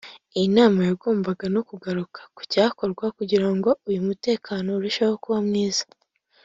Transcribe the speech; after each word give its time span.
Iyi 0.37 0.47
nama 0.57 0.79
yagombaga 0.89 1.45
no 1.55 1.61
kugaruka 1.69 2.19
ku 2.35 2.41
cyakorwa 2.51 3.05
kugira 3.17 3.47
ngo 3.55 3.69
umutekano 3.99 4.67
urushe 4.77 5.03
kuba 5.23 5.39
mwiza 5.49 5.85